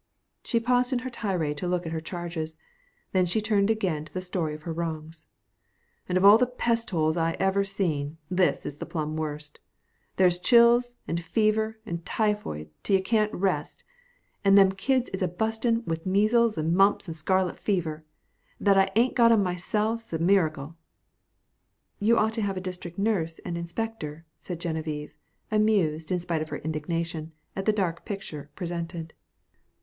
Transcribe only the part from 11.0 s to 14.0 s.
an' fever an' typhoid till you can't rest,